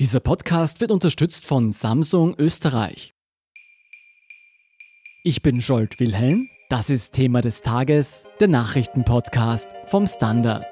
Dieser 0.00 0.18
Podcast 0.18 0.80
wird 0.80 0.90
unterstützt 0.90 1.46
von 1.46 1.70
Samsung 1.70 2.34
Österreich. 2.36 3.14
Ich 5.22 5.40
bin 5.40 5.60
Scholt 5.60 6.00
Wilhelm. 6.00 6.48
Das 6.68 6.90
ist 6.90 7.12
Thema 7.12 7.42
des 7.42 7.60
Tages, 7.60 8.26
der 8.40 8.48
Nachrichtenpodcast 8.48 9.68
vom 9.86 10.08
Standard. 10.08 10.64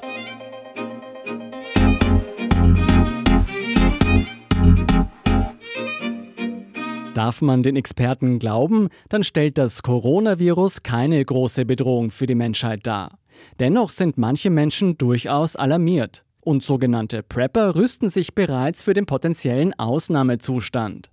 Darf 7.15 7.43
man 7.43 7.63
den 7.63 7.77
Experten 7.77 8.41
glauben, 8.41 8.89
dann 9.09 9.23
stellt 9.23 9.57
das 9.57 9.85
Coronavirus 9.85 10.83
keine 10.83 11.25
große 11.25 11.65
Bedrohung 11.65 12.11
für 12.11 12.27
die 12.27 12.35
Menschheit 12.35 12.89
dar. 12.89 13.21
Dennoch 13.61 13.91
sind 13.91 14.19
manche 14.19 14.51
Menschen 14.51 14.99
durchaus 14.99 15.55
alarmiert. 15.55 16.25
Und 16.45 16.65
sogenannte 16.65 17.23
Prepper 17.23 17.77
rüsten 17.77 18.09
sich 18.09 18.35
bereits 18.35 18.83
für 18.83 18.95
den 18.95 19.07
potenziellen 19.07 19.79
Ausnahmezustand. 19.79 21.11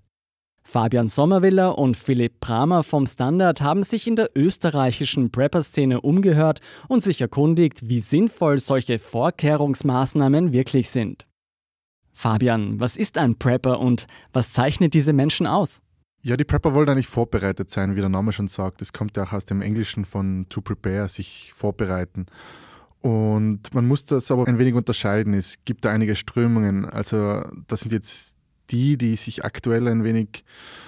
Fabian 0.63 1.07
Sommerwiller 1.07 1.77
und 1.77 1.97
Philipp 1.97 2.39
Bramer 2.39 2.83
vom 2.83 3.05
Standard 3.05 3.61
haben 3.61 3.83
sich 3.83 4.07
in 4.07 4.15
der 4.15 4.31
österreichischen 4.35 5.31
Prepper-Szene 5.31 6.01
umgehört 6.01 6.61
und 6.87 7.01
sich 7.01 7.21
erkundigt, 7.21 7.89
wie 7.89 8.01
sinnvoll 8.01 8.59
solche 8.59 8.99
Vorkehrungsmaßnahmen 8.99 10.51
wirklich 10.51 10.89
sind. 10.89 11.27
Fabian, 12.11 12.79
was 12.79 12.97
ist 12.97 13.17
ein 13.17 13.35
Prepper 13.35 13.79
und 13.79 14.07
was 14.33 14.51
zeichnet 14.53 14.93
diese 14.93 15.13
Menschen 15.13 15.47
aus? 15.47 15.81
Ja, 16.21 16.37
die 16.37 16.43
Prepper 16.43 16.75
wollen 16.75 16.89
eigentlich 16.89 17.07
vorbereitet 17.07 17.69
sein, 17.69 17.95
wie 17.95 18.01
der 18.01 18.09
Name 18.09 18.31
schon 18.31 18.47
sagt. 18.47 18.81
Das 18.81 18.93
kommt 18.93 19.15
ja 19.15 19.23
auch 19.23 19.33
aus 19.33 19.45
dem 19.45 19.61
Englischen 19.61 20.05
von 20.05 20.47
to 20.49 20.61
prepare, 20.61 21.07
sich 21.07 21.53
vorbereiten. 21.55 22.25
Und 23.01 23.73
man 23.73 23.87
muss 23.87 24.05
das 24.05 24.29
aber 24.29 24.47
ein 24.47 24.59
wenig 24.59 24.73
unterscheiden. 24.73 25.33
Es 25.33 25.57
gibt 25.63 25.85
da 25.85 25.91
einige 25.91 26.15
Strömungen. 26.15 26.85
Also 26.85 27.43
das 27.67 27.81
sind 27.81 27.93
jetzt 27.93 28.35
die, 28.71 28.97
die 28.97 29.15
sich 29.15 29.45
aktuell 29.45 29.87
ein 29.87 30.03
wenig 30.03 30.43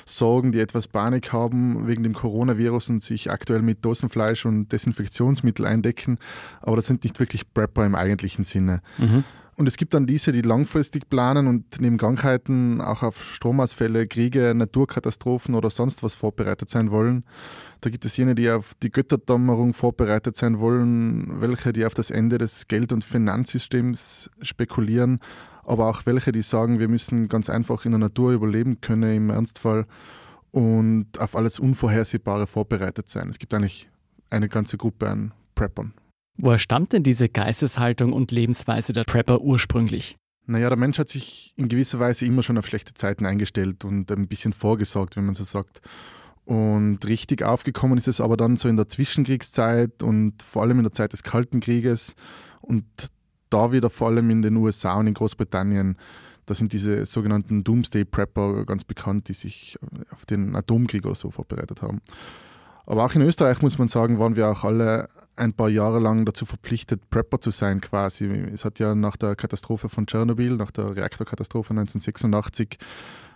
sorgen, 0.05 0.51
die 0.51 0.59
etwas 0.59 0.87
Panik 0.87 1.31
haben 1.31 1.87
wegen 1.87 2.03
dem 2.03 2.13
Coronavirus 2.13 2.89
und 2.89 3.03
sich 3.03 3.31
aktuell 3.31 3.61
mit 3.61 3.83
Dosenfleisch 3.85 4.45
und 4.45 4.71
Desinfektionsmittel 4.71 5.65
eindecken. 5.65 6.17
Aber 6.61 6.75
das 6.75 6.87
sind 6.87 7.03
nicht 7.03 7.19
wirklich 7.19 7.51
Prepper 7.53 7.85
im 7.85 7.95
eigentlichen 7.95 8.43
Sinne. 8.43 8.81
Mhm. 8.97 9.23
Und 9.61 9.67
es 9.67 9.77
gibt 9.77 9.93
dann 9.93 10.07
diese, 10.07 10.31
die 10.31 10.41
langfristig 10.41 11.07
planen 11.07 11.45
und 11.45 11.79
neben 11.79 11.97
Krankheiten 11.97 12.81
auch 12.81 13.03
auf 13.03 13.23
Stromausfälle, 13.23 14.07
Kriege, 14.07 14.55
Naturkatastrophen 14.55 15.53
oder 15.53 15.69
sonst 15.69 16.01
was 16.01 16.15
vorbereitet 16.15 16.71
sein 16.71 16.89
wollen. 16.89 17.25
Da 17.79 17.91
gibt 17.91 18.03
es 18.03 18.17
jene, 18.17 18.33
die 18.33 18.49
auf 18.49 18.73
die 18.81 18.91
Götterdämmerung 18.91 19.75
vorbereitet 19.75 20.35
sein 20.35 20.59
wollen, 20.59 21.41
welche, 21.41 21.73
die 21.73 21.85
auf 21.85 21.93
das 21.93 22.09
Ende 22.09 22.39
des 22.39 22.69
Geld- 22.69 22.91
und 22.91 23.03
Finanzsystems 23.03 24.31
spekulieren, 24.41 25.19
aber 25.63 25.89
auch 25.89 26.07
welche, 26.07 26.31
die 26.31 26.41
sagen, 26.41 26.79
wir 26.79 26.87
müssen 26.87 27.27
ganz 27.27 27.47
einfach 27.47 27.85
in 27.85 27.91
der 27.91 27.99
Natur 27.99 28.31
überleben 28.31 28.81
können 28.81 29.15
im 29.15 29.29
Ernstfall 29.29 29.85
und 30.49 31.19
auf 31.19 31.35
alles 31.35 31.59
Unvorhersehbare 31.59 32.47
vorbereitet 32.47 33.09
sein. 33.09 33.29
Es 33.29 33.37
gibt 33.37 33.53
eigentlich 33.53 33.91
eine 34.31 34.49
ganze 34.49 34.77
Gruppe 34.77 35.07
an 35.07 35.33
Preppern. 35.53 35.93
Woher 36.37 36.57
stammt 36.57 36.93
denn 36.93 37.03
diese 37.03 37.29
Geisteshaltung 37.29 38.13
und 38.13 38.31
Lebensweise 38.31 38.93
der 38.93 39.03
Prepper 39.03 39.41
ursprünglich? 39.41 40.17
Naja, 40.45 40.69
der 40.69 40.77
Mensch 40.77 40.97
hat 40.97 41.09
sich 41.09 41.53
in 41.55 41.69
gewisser 41.69 41.99
Weise 41.99 42.25
immer 42.25 42.43
schon 42.43 42.57
auf 42.57 42.65
schlechte 42.67 42.93
Zeiten 42.93 43.25
eingestellt 43.25 43.85
und 43.85 44.11
ein 44.11 44.27
bisschen 44.27 44.53
vorgesorgt, 44.53 45.15
wenn 45.15 45.25
man 45.25 45.35
so 45.35 45.43
sagt. 45.43 45.81
Und 46.45 46.99
richtig 47.05 47.43
aufgekommen 47.43 47.97
ist 47.97 48.07
es 48.07 48.19
aber 48.19 48.37
dann 48.37 48.57
so 48.57 48.67
in 48.67 48.75
der 48.75 48.89
Zwischenkriegszeit 48.89 50.01
und 50.01 50.41
vor 50.41 50.63
allem 50.63 50.79
in 50.79 50.83
der 50.83 50.91
Zeit 50.91 51.13
des 51.13 51.23
Kalten 51.23 51.59
Krieges 51.59 52.15
und 52.61 52.85
da 53.49 53.71
wieder 53.71 53.89
vor 53.89 54.07
allem 54.07 54.29
in 54.29 54.41
den 54.41 54.55
USA 54.57 54.95
und 54.95 55.07
in 55.07 55.13
Großbritannien. 55.13 55.97
Da 56.47 56.55
sind 56.55 56.73
diese 56.73 57.05
sogenannten 57.05 57.63
Doomsday 57.63 58.03
Prepper 58.03 58.65
ganz 58.65 58.83
bekannt, 58.83 59.29
die 59.29 59.33
sich 59.33 59.77
auf 60.11 60.25
den 60.25 60.55
Atomkrieg 60.55 61.05
oder 61.05 61.15
so 61.15 61.29
vorbereitet 61.29 61.81
haben. 61.81 62.01
Aber 62.85 63.05
auch 63.05 63.13
in 63.13 63.21
Österreich 63.21 63.61
muss 63.61 63.77
man 63.77 63.87
sagen, 63.87 64.19
waren 64.19 64.35
wir 64.35 64.49
auch 64.49 64.63
alle 64.63 65.07
ein 65.41 65.53
paar 65.53 65.69
Jahre 65.69 65.99
lang 65.99 66.23
dazu 66.25 66.45
verpflichtet, 66.45 67.09
Prepper 67.09 67.41
zu 67.41 67.49
sein 67.49 67.81
quasi. 67.81 68.25
Es 68.25 68.63
hat 68.63 68.79
ja 68.79 68.93
nach 68.95 69.17
der 69.17 69.35
Katastrophe 69.35 69.89
von 69.89 70.05
Tschernobyl, 70.05 70.55
nach 70.55 70.71
der 70.71 70.95
Reaktorkatastrophe 70.95 71.71
1986, 71.71 72.77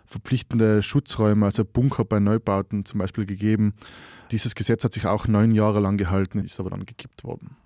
verpflichtende 0.05 0.83
Schutzräume, 0.83 1.47
also 1.47 1.65
Bunker 1.65 2.05
bei 2.05 2.19
Neubauten 2.19 2.85
zum 2.85 2.99
Beispiel 2.99 3.25
gegeben. 3.25 3.73
Dieses 4.31 4.55
Gesetz 4.55 4.83
hat 4.83 4.93
sich 4.93 5.07
auch 5.07 5.27
neun 5.27 5.51
Jahre 5.51 5.79
lang 5.79 5.97
gehalten, 5.97 6.39
ist 6.39 6.59
aber 6.59 6.69
dann 6.69 6.85
gekippt 6.85 7.23
worden. 7.23 7.57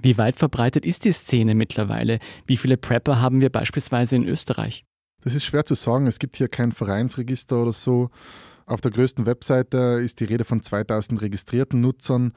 Wie 0.00 0.18
weit 0.18 0.36
verbreitet 0.36 0.84
ist 0.84 1.04
die 1.04 1.12
Szene 1.12 1.54
mittlerweile? 1.54 2.18
Wie 2.46 2.56
viele 2.56 2.76
Prepper 2.76 3.20
haben 3.20 3.40
wir 3.40 3.50
beispielsweise 3.50 4.16
in 4.16 4.24
Österreich? 4.24 4.84
Das 5.22 5.34
ist 5.34 5.44
schwer 5.44 5.64
zu 5.64 5.74
sagen. 5.74 6.06
Es 6.06 6.18
gibt 6.18 6.36
hier 6.36 6.48
kein 6.48 6.72
Vereinsregister 6.72 7.62
oder 7.62 7.72
so. 7.72 8.10
Auf 8.66 8.80
der 8.80 8.90
größten 8.90 9.26
Webseite 9.26 10.00
ist 10.02 10.18
die 10.18 10.24
Rede 10.24 10.44
von 10.44 10.62
2000 10.62 11.20
registrierten 11.20 11.80
Nutzern. 11.80 12.32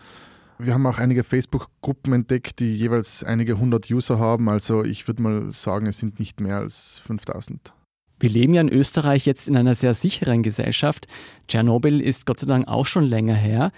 Wir 0.57 0.73
haben 0.73 0.85
auch 0.87 0.99
einige 0.99 1.23
Facebook-Gruppen 1.23 2.13
entdeckt, 2.13 2.59
die 2.59 2.75
jeweils 2.75 3.23
einige 3.23 3.57
hundert 3.57 3.89
User 3.91 4.19
haben. 4.19 4.47
Also 4.47 4.83
ich 4.83 5.07
würde 5.07 5.21
mal 5.21 5.51
sagen, 5.51 5.85
es 5.87 5.99
sind 5.99 6.19
nicht 6.19 6.39
mehr 6.39 6.57
als 6.57 6.99
5000. 6.99 7.73
Wir 8.19 8.29
leben 8.29 8.53
ja 8.53 8.61
in 8.61 8.69
Österreich 8.69 9.25
jetzt 9.25 9.47
in 9.47 9.57
einer 9.57 9.75
sehr 9.75 9.93
sicheren 9.93 10.41
Gesellschaft. 10.41 11.07
Tschernobyl 11.49 11.99
ist 11.99 12.25
Gott 12.25 12.39
sei 12.39 12.47
Dank 12.47 12.67
auch 12.67 12.85
schon 12.85 13.03
länger 13.03 13.35
her. 13.35 13.71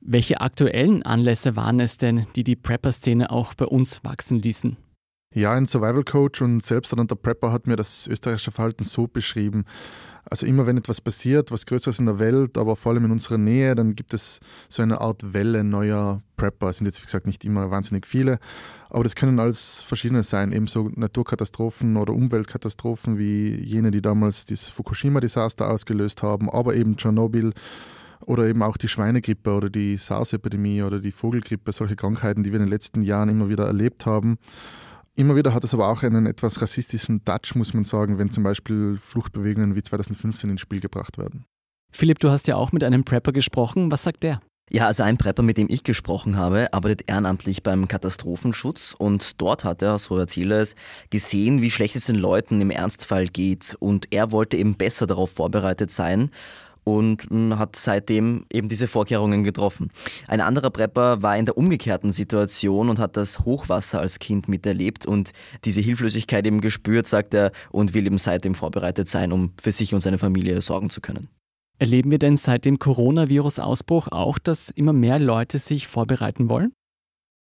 Welche 0.00 0.40
aktuellen 0.40 1.04
Anlässe 1.04 1.54
waren 1.54 1.78
es 1.78 1.96
denn, 1.96 2.26
die 2.34 2.44
die 2.44 2.56
Prepper-Szene 2.56 3.30
auch 3.30 3.54
bei 3.54 3.64
uns 3.64 4.02
wachsen 4.02 4.40
ließen? 4.40 4.76
Ja, 5.34 5.52
ein 5.52 5.66
Survival 5.66 6.02
Coach 6.02 6.42
und 6.42 6.64
selbsternannter 6.64 7.16
Prepper 7.16 7.52
hat 7.52 7.66
mir 7.66 7.76
das 7.76 8.06
österreichische 8.06 8.50
Verhalten 8.50 8.84
so 8.84 9.06
beschrieben. 9.06 9.64
Also 10.28 10.44
immer 10.44 10.66
wenn 10.66 10.76
etwas 10.76 11.00
passiert, 11.00 11.52
was 11.52 11.66
Größeres 11.66 12.00
in 12.00 12.06
der 12.06 12.18
Welt, 12.18 12.58
aber 12.58 12.74
vor 12.74 12.92
allem 12.92 13.04
in 13.04 13.12
unserer 13.12 13.38
Nähe, 13.38 13.74
dann 13.76 13.94
gibt 13.94 14.12
es 14.12 14.40
so 14.68 14.82
eine 14.82 15.00
Art 15.00 15.32
Welle 15.32 15.62
neuer 15.62 16.20
Prepper. 16.36 16.70
Es 16.70 16.78
sind 16.78 16.86
jetzt, 16.86 17.00
wie 17.00 17.06
gesagt, 17.06 17.26
nicht 17.26 17.44
immer 17.44 17.70
wahnsinnig 17.70 18.06
viele, 18.06 18.40
aber 18.90 19.04
das 19.04 19.14
können 19.14 19.38
alles 19.38 19.82
verschiedene 19.82 20.24
sein. 20.24 20.50
Ebenso 20.50 20.90
Naturkatastrophen 20.94 21.96
oder 21.96 22.12
Umweltkatastrophen 22.12 23.18
wie 23.18 23.54
jene, 23.54 23.92
die 23.92 24.02
damals 24.02 24.44
das 24.46 24.68
Fukushima-Desaster 24.68 25.70
ausgelöst 25.70 26.24
haben, 26.24 26.50
aber 26.50 26.74
eben 26.74 26.96
Tschernobyl 26.96 27.52
oder 28.24 28.46
eben 28.46 28.62
auch 28.62 28.76
die 28.76 28.88
Schweinegrippe 28.88 29.52
oder 29.52 29.70
die 29.70 29.96
SARS-Epidemie 29.96 30.82
oder 30.82 30.98
die 30.98 31.12
Vogelgrippe, 31.12 31.70
solche 31.70 31.94
Krankheiten, 31.94 32.42
die 32.42 32.50
wir 32.50 32.58
in 32.58 32.66
den 32.66 32.72
letzten 32.72 33.02
Jahren 33.02 33.28
immer 33.28 33.48
wieder 33.48 33.66
erlebt 33.66 34.06
haben. 34.06 34.38
Immer 35.16 35.34
wieder 35.34 35.54
hat 35.54 35.64
es 35.64 35.72
aber 35.72 35.88
auch 35.88 36.02
einen 36.02 36.26
etwas 36.26 36.60
rassistischen 36.60 37.24
Touch, 37.24 37.54
muss 37.54 37.72
man 37.72 37.84
sagen, 37.84 38.18
wenn 38.18 38.30
zum 38.30 38.44
Beispiel 38.44 38.98
Fluchtbewegungen 39.00 39.74
wie 39.74 39.82
2015 39.82 40.50
ins 40.50 40.60
Spiel 40.60 40.80
gebracht 40.80 41.16
werden. 41.16 41.46
Philipp, 41.90 42.18
du 42.18 42.28
hast 42.30 42.48
ja 42.48 42.56
auch 42.56 42.70
mit 42.72 42.84
einem 42.84 43.02
Prepper 43.02 43.32
gesprochen. 43.32 43.90
Was 43.90 44.04
sagt 44.04 44.22
der? 44.22 44.42
Ja, 44.68 44.88
also 44.88 45.04
ein 45.04 45.16
Prepper, 45.16 45.42
mit 45.42 45.56
dem 45.56 45.68
ich 45.70 45.84
gesprochen 45.84 46.36
habe, 46.36 46.72
arbeitet 46.74 47.08
ehrenamtlich 47.08 47.62
beim 47.62 47.88
Katastrophenschutz 47.88 48.94
und 48.98 49.40
dort 49.40 49.64
hat 49.64 49.80
er, 49.80 49.98
so 49.98 50.18
erzählt 50.18 50.50
er 50.50 50.60
es, 50.60 50.74
gesehen, 51.08 51.62
wie 51.62 51.70
schlecht 51.70 51.94
es 51.94 52.06
den 52.06 52.16
Leuten 52.16 52.60
im 52.60 52.70
Ernstfall 52.70 53.28
geht 53.28 53.76
und 53.78 54.12
er 54.12 54.32
wollte 54.32 54.56
eben 54.56 54.74
besser 54.74 55.06
darauf 55.06 55.30
vorbereitet 55.30 55.92
sein 55.92 56.30
und 56.86 57.26
hat 57.58 57.74
seitdem 57.74 58.46
eben 58.52 58.68
diese 58.68 58.86
Vorkehrungen 58.86 59.42
getroffen. 59.42 59.90
Ein 60.28 60.40
anderer 60.40 60.70
Prepper 60.70 61.20
war 61.20 61.36
in 61.36 61.44
der 61.44 61.58
umgekehrten 61.58 62.12
Situation 62.12 62.88
und 62.88 63.00
hat 63.00 63.16
das 63.16 63.40
Hochwasser 63.40 64.00
als 64.00 64.20
Kind 64.20 64.48
miterlebt 64.48 65.04
und 65.04 65.32
diese 65.64 65.80
Hilflosigkeit 65.80 66.46
eben 66.46 66.60
gespürt, 66.60 67.08
sagt 67.08 67.34
er, 67.34 67.50
und 67.70 67.92
will 67.92 68.06
eben 68.06 68.18
seitdem 68.18 68.54
vorbereitet 68.54 69.08
sein, 69.08 69.32
um 69.32 69.52
für 69.60 69.72
sich 69.72 69.94
und 69.94 70.00
seine 70.00 70.18
Familie 70.18 70.60
sorgen 70.60 70.88
zu 70.88 71.00
können. 71.00 71.28
Erleben 71.78 72.10
wir 72.12 72.18
denn 72.18 72.36
seit 72.36 72.64
dem 72.64 72.78
Coronavirus-Ausbruch 72.78 74.08
auch, 74.08 74.38
dass 74.38 74.70
immer 74.70 74.92
mehr 74.92 75.18
Leute 75.18 75.58
sich 75.58 75.88
vorbereiten 75.88 76.48
wollen? 76.48 76.72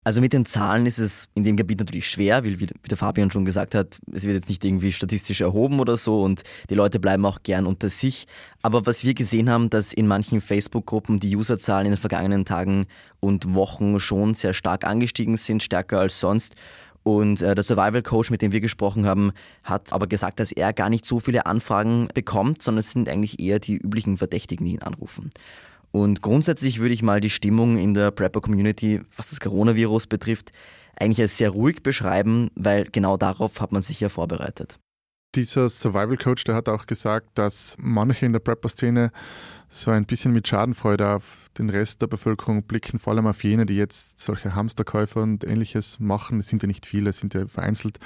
Also 0.04 0.20
mit 0.20 0.32
den 0.32 0.46
Zahlen 0.46 0.86
ist 0.86 0.98
es 0.98 1.28
in 1.34 1.44
dem 1.44 1.56
Gebiet 1.56 1.78
natürlich 1.78 2.10
schwer, 2.10 2.44
weil 2.44 2.58
wie 2.58 2.66
der 2.66 2.96
Fabian 2.96 3.30
schon 3.30 3.44
gesagt 3.44 3.76
hat, 3.76 4.00
es 4.12 4.24
wird 4.24 4.34
jetzt 4.34 4.48
nicht 4.48 4.64
irgendwie 4.64 4.90
statistisch 4.90 5.40
erhoben 5.40 5.78
oder 5.78 5.96
so 5.96 6.22
und 6.22 6.42
die 6.70 6.74
Leute 6.74 6.98
bleiben 6.98 7.24
auch 7.24 7.44
gern 7.44 7.66
unter 7.66 7.88
sich. 7.88 8.26
Aber 8.62 8.84
was 8.84 9.04
wir 9.04 9.14
gesehen 9.14 9.49
haben, 9.49 9.70
dass 9.70 9.93
in 9.93 10.08
manchen 10.08 10.40
Facebook-Gruppen 10.40 11.20
die 11.20 11.37
Userzahlen 11.37 11.87
in 11.87 11.93
den 11.93 12.00
vergangenen 12.00 12.44
Tagen 12.44 12.87
und 13.20 13.54
Wochen 13.54 14.00
schon 14.00 14.34
sehr 14.34 14.54
stark 14.54 14.84
angestiegen 14.84 15.37
sind, 15.37 15.62
stärker 15.62 16.00
als 16.00 16.19
sonst. 16.19 16.56
Und 17.04 17.40
äh, 17.40 17.54
der 17.54 17.62
Survival 17.62 18.02
Coach, 18.02 18.31
mit 18.31 18.43
dem 18.43 18.50
wir 18.50 18.60
gesprochen 18.60 19.06
haben, 19.06 19.32
hat 19.62 19.93
aber 19.93 20.08
gesagt, 20.08 20.40
dass 20.40 20.50
er 20.50 20.72
gar 20.72 20.88
nicht 20.88 21.06
so 21.06 21.20
viele 21.20 21.46
Anfragen 21.46 22.08
bekommt, 22.12 22.62
sondern 22.62 22.81
es 22.81 22.90
sind 22.90 23.08
eigentlich 23.08 23.38
eher 23.38 23.60
die 23.60 23.76
üblichen 23.76 24.16
Verdächtigen, 24.16 24.66
die 24.66 24.72
ihn 24.72 24.82
anrufen. 24.82 25.31
Und 25.92 26.22
grundsätzlich 26.22 26.80
würde 26.80 26.94
ich 26.94 27.02
mal 27.02 27.20
die 27.20 27.30
Stimmung 27.30 27.78
in 27.78 27.94
der 27.94 28.10
Prepper-Community, 28.10 29.02
was 29.16 29.30
das 29.30 29.40
Coronavirus 29.40 30.06
betrifft, 30.06 30.50
eigentlich 30.96 31.20
als 31.20 31.36
sehr 31.36 31.50
ruhig 31.50 31.82
beschreiben, 31.82 32.50
weil 32.54 32.88
genau 32.90 33.16
darauf 33.16 33.60
hat 33.60 33.72
man 33.72 33.82
sich 33.82 34.00
ja 34.00 34.08
vorbereitet. 34.08 34.78
Dieser 35.34 35.68
Survival 35.68 36.16
Coach, 36.16 36.44
der 36.44 36.54
hat 36.54 36.68
auch 36.68 36.86
gesagt, 36.86 37.38
dass 37.38 37.76
manche 37.78 38.26
in 38.26 38.32
der 38.32 38.40
Prepper-Szene 38.40 39.12
so 39.68 39.90
ein 39.90 40.04
bisschen 40.04 40.32
mit 40.32 40.46
Schadenfreude 40.46 41.08
auf 41.08 41.46
den 41.56 41.70
Rest 41.70 42.02
der 42.02 42.06
Bevölkerung 42.06 42.64
blicken, 42.64 42.98
vor 42.98 43.14
allem 43.14 43.26
auf 43.26 43.42
jene, 43.42 43.64
die 43.64 43.76
jetzt 43.76 44.20
solche 44.20 44.54
Hamsterkäufer 44.54 45.22
und 45.22 45.44
ähnliches 45.44 45.98
machen. 45.98 46.40
Es 46.40 46.48
sind 46.48 46.62
ja 46.62 46.66
nicht 46.66 46.84
viele, 46.84 47.10
es 47.10 47.18
sind 47.18 47.32
ja 47.32 47.46
vereinzelt. 47.46 47.98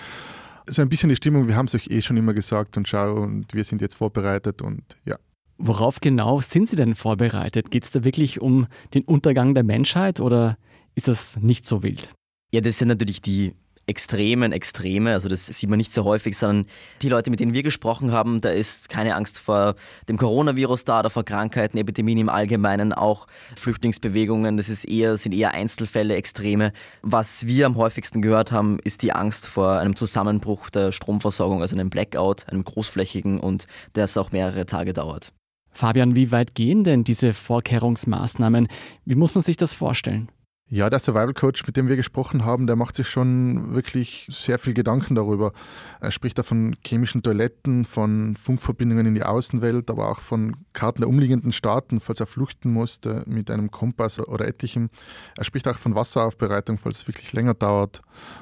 so 0.68 0.82
ein 0.82 0.88
bisschen 0.88 1.08
die 1.08 1.16
Stimmung, 1.16 1.48
wir 1.48 1.56
haben 1.56 1.66
es 1.66 1.74
euch 1.74 1.88
eh 1.88 2.02
schon 2.02 2.16
immer 2.16 2.34
gesagt 2.34 2.76
und 2.76 2.86
schau, 2.86 3.14
und 3.14 3.52
wir 3.54 3.64
sind 3.64 3.80
jetzt 3.80 3.96
vorbereitet 3.96 4.62
und 4.62 4.84
ja. 5.04 5.16
Worauf 5.58 6.00
genau 6.00 6.41
sind 6.41 6.69
Sie 6.69 6.76
denn 6.76 6.94
vorbereitet? 6.94 7.70
Geht 7.70 7.85
es 7.85 7.91
da 7.91 8.05
wirklich 8.05 8.41
um 8.41 8.67
den 8.94 9.05
Untergang 9.05 9.55
der 9.55 9.64
Menschheit 9.64 10.20
oder 10.20 10.58
ist 10.94 11.08
das 11.08 11.38
nicht 11.38 11.67
so 11.67 11.82
wild? 11.82 12.12
Ja, 12.53 12.61
das 12.61 12.79
sind 12.79 12.88
natürlich 12.88 13.20
die 13.20 13.55
extremen 13.87 14.53
Extreme. 14.53 15.12
Also 15.12 15.29
das 15.29 15.47
sieht 15.47 15.70
man 15.70 15.76
nicht 15.76 15.93
so 15.93 16.05
häufig, 16.05 16.37
sondern 16.37 16.67
die 17.03 17.08
Leute, 17.08 17.31
mit 17.31 17.41
denen 17.41 17.55
wir 17.55 17.62
gesprochen 17.62 18.12
haben, 18.12 18.41
da 18.41 18.50
ist 18.50 18.88
keine 18.88 19.14
Angst 19.14 19.38
vor 19.38 19.76
dem 20.08 20.17
Coronavirus 20.17 20.85
da 20.85 21.00
oder 21.00 21.11
vor 21.11 21.25
Krankheiten, 21.25 21.79
Epidemien 21.79 22.19
im 22.19 22.29
Allgemeinen, 22.29 22.93
auch 22.93 23.26
Flüchtlingsbewegungen. 23.56 24.56
Das 24.56 24.69
ist 24.69 24.85
eher, 24.85 25.17
sind 25.17 25.32
eher 25.32 25.55
Einzelfälle, 25.55 26.17
Extreme. 26.17 26.73
Was 27.03 27.47
wir 27.47 27.67
am 27.67 27.76
häufigsten 27.76 28.23
gehört 28.23 28.53
haben, 28.53 28.79
ist 28.82 29.03
die 29.03 29.12
Angst 29.12 29.47
vor 29.47 29.79
einem 29.79 29.97
Zusammenbruch 29.97 30.69
der 30.70 30.93
Stromversorgung, 30.93 31.61
also 31.62 31.76
einem 31.76 31.91
Blackout, 31.91 32.49
einem 32.49 32.64
großflächigen 32.64 33.38
und 33.38 33.67
das 33.93 34.17
auch 34.17 34.32
mehrere 34.32 34.67
Tage 34.67 34.93
dauert. 34.93 35.32
Fabian, 35.76 36.17
wie 36.17 36.32
weit 36.32 36.55
gehen 36.55 36.84
denn 36.84 37.05
diese 37.05 37.34
Vorkehrungsmaßnahmen? 37.34 38.69
Wie 39.05 39.14
muss 39.14 39.34
man 39.34 39.43
sich 39.43 39.58
das 39.58 39.75
vorstellen? 39.75 40.31
Ja, 40.69 40.88
der 40.88 40.99
Survival 40.99 41.34
Coach, 41.34 41.64
mit 41.67 41.76
dem 41.76 41.87
wir 41.87 41.96
gesprochen 41.96 42.46
haben, 42.46 42.67
der 42.67 42.75
macht 42.75 42.96
sich 42.96 43.08
schon 43.08 43.75
wirklich 43.75 44.26
sehr 44.31 44.58
viel 44.58 44.73
Gedanken 44.73 45.14
darüber. 45.14 45.52
Er 46.00 46.11
spricht 46.11 46.38
da 46.38 46.43
von 46.43 46.75
chemischen 46.84 47.23
Toiletten, 47.23 47.84
von 47.84 48.37
Funkverbindungen 48.37 49.06
in 49.06 49.14
die 49.14 49.23
Außenwelt, 49.23 49.90
aber 49.90 50.11
auch 50.11 50.20
von 50.20 50.56
Karten 50.73 51.02
der 51.02 51.11
umliegenden 51.11 51.52
Staaten, 51.52 52.00
falls 52.00 52.20
er 52.20 52.26
flüchten 52.26 52.72
musste 52.72 53.22
mit 53.26 53.50
einem 53.50 53.70
Kompass 53.70 54.19
oder 54.19 54.49
etlichem. 54.49 54.88
Er 55.37 55.44
spricht 55.44 55.69
auch 55.69 55.76
von 55.76 55.94
Wasseraufbereitung, 55.94 56.79
falls 56.79 57.02
es 57.02 57.06
wirklich 57.06 57.34
länger 57.34 57.55
dauert. 57.55 58.00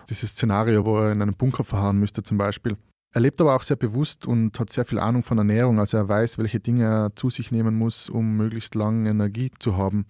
Dieses 0.08 0.30
Szenario, 0.30 0.86
wo 0.86 0.98
er 0.98 1.12
in 1.12 1.20
einem 1.20 1.34
Bunker 1.34 1.64
verharren 1.64 1.98
müsste 1.98 2.22
zum 2.22 2.38
Beispiel. 2.38 2.76
Er 3.14 3.20
lebt 3.20 3.40
aber 3.40 3.54
auch 3.54 3.62
sehr 3.62 3.76
bewusst 3.76 4.26
und 4.26 4.58
hat 4.58 4.72
sehr 4.72 4.84
viel 4.84 4.98
Ahnung 4.98 5.22
von 5.22 5.38
Ernährung, 5.38 5.78
also 5.78 5.96
er 5.96 6.08
weiß, 6.08 6.36
welche 6.38 6.58
Dinge 6.58 6.82
er 6.84 7.12
zu 7.14 7.30
sich 7.30 7.52
nehmen 7.52 7.78
muss, 7.78 8.10
um 8.10 8.36
möglichst 8.36 8.74
lange 8.74 9.08
Energie 9.08 9.52
zu 9.60 9.76
haben. 9.76 10.06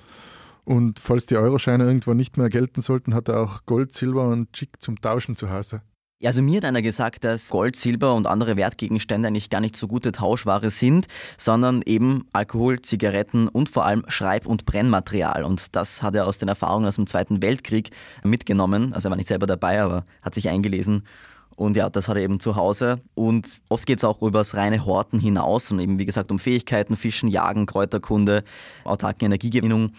Und 0.65 1.01
falls 1.01 1.27
die 1.27 1.37
Euroscheine 1.37 1.85
irgendwann 1.85 2.17
nicht 2.17 2.39
mehr 2.39 2.49
gelten 2.49 2.81
sollten, 2.81 3.15
hat 3.15 3.29
er 3.29 3.43
auch 3.43 3.67
Gold, 3.67 3.93
Silber 3.93 4.29
und 4.29 4.55
Chick 4.55 4.81
zum 4.81 4.99
Tauschen 5.03 5.37
zu 5.37 5.51
Hause. 5.51 5.83
Also 6.25 6.41
mir 6.41 6.56
hat 6.56 6.65
einer 6.65 6.81
gesagt, 6.81 7.25
dass 7.25 7.51
Gold, 7.51 7.77
Silber 7.77 8.15
und 8.15 8.27
andere 8.27 8.56
Wertgegenstände 8.56 9.29
eigentlich 9.29 9.51
gar 9.51 9.61
nicht 9.61 9.77
so 9.77 9.87
gute 9.87 10.11
Tauschware 10.11 10.71
sind, 10.71 11.06
sondern 11.37 11.83
eben 11.85 12.27
Alkohol, 12.33 12.81
Zigaretten 12.81 13.49
und 13.49 13.69
vor 13.69 13.85
allem 13.85 14.06
Schreib- 14.09 14.47
und 14.47 14.65
Brennmaterial. 14.65 15.43
Und 15.43 15.77
das 15.77 16.01
hat 16.01 16.15
er 16.15 16.27
aus 16.27 16.39
den 16.39 16.49
Erfahrungen 16.49 16.87
aus 16.87 16.97
dem 16.97 17.06
Zweiten 17.06 17.43
Weltkrieg 17.43 17.91
mitgenommen. 18.23 18.95
Also 18.95 19.09
er 19.09 19.11
war 19.11 19.19
nicht 19.19 19.29
selber 19.29 19.47
dabei, 19.47 19.83
aber 19.83 20.06
hat 20.23 20.33
sich 20.35 20.49
eingelesen. 20.49 21.03
Und 21.56 21.77
ja, 21.77 21.89
das 21.89 22.09
hat 22.09 22.17
er 22.17 22.23
eben 22.23 22.41
zu 22.41 22.56
Hause. 22.56 23.01
Und 23.15 23.61
oft 23.69 23.87
geht 23.87 23.99
es 23.99 24.05
auch 24.05 24.23
über 24.23 24.39
das 24.39 24.56
reine 24.56 24.85
Horten 24.85 25.21
hinaus 25.21 25.71
und 25.71 25.79
eben, 25.79 25.99
wie 25.99 26.05
gesagt, 26.05 26.31
um 26.31 26.39
Fähigkeiten, 26.39 26.97
Fischen, 26.97 27.29
Jagen, 27.29 27.67
Kräuterkunde, 27.67 28.45
autarke 28.85 29.25
Energiegewinnung. 29.25 29.93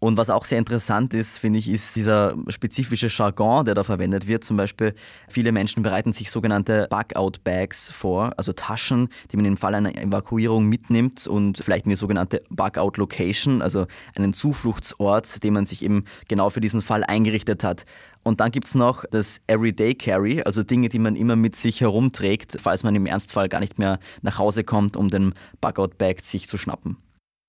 Und 0.00 0.16
was 0.16 0.30
auch 0.30 0.44
sehr 0.44 0.58
interessant 0.58 1.12
ist, 1.12 1.38
finde 1.38 1.58
ich, 1.58 1.68
ist 1.68 1.96
dieser 1.96 2.36
spezifische 2.48 3.08
Jargon, 3.08 3.64
der 3.64 3.74
da 3.74 3.82
verwendet 3.82 4.28
wird. 4.28 4.44
Zum 4.44 4.56
Beispiel, 4.56 4.94
viele 5.28 5.50
Menschen 5.50 5.82
bereiten 5.82 6.12
sich 6.12 6.30
sogenannte 6.30 6.86
Bug-out-Bags 6.88 7.88
vor, 7.88 8.32
also 8.36 8.52
Taschen, 8.52 9.08
die 9.32 9.36
man 9.36 9.44
im 9.44 9.56
Fall 9.56 9.74
einer 9.74 9.96
Evakuierung 9.96 10.66
mitnimmt 10.66 11.26
und 11.26 11.58
vielleicht 11.58 11.86
eine 11.86 11.96
sogenannte 11.96 12.44
Bug-out-Location, 12.48 13.60
also 13.60 13.86
einen 14.14 14.34
Zufluchtsort, 14.34 15.42
den 15.42 15.54
man 15.54 15.66
sich 15.66 15.84
eben 15.84 16.04
genau 16.28 16.48
für 16.50 16.60
diesen 16.60 16.80
Fall 16.80 17.02
eingerichtet 17.02 17.64
hat. 17.64 17.84
Und 18.22 18.38
dann 18.38 18.52
gibt 18.52 18.68
es 18.68 18.76
noch 18.76 19.04
das 19.10 19.40
Everyday 19.48 19.94
Carry, 19.94 20.42
also 20.42 20.62
Dinge, 20.62 20.90
die 20.90 21.00
man 21.00 21.16
immer 21.16 21.34
mit 21.34 21.56
sich 21.56 21.80
herumträgt, 21.80 22.58
falls 22.62 22.84
man 22.84 22.94
im 22.94 23.06
Ernstfall 23.06 23.48
gar 23.48 23.60
nicht 23.60 23.80
mehr 23.80 23.98
nach 24.22 24.38
Hause 24.38 24.62
kommt, 24.62 24.96
um 24.96 25.08
den 25.08 25.34
Bug-out-Bag 25.60 26.20
sich 26.20 26.46
zu 26.46 26.56
schnappen. 26.56 26.98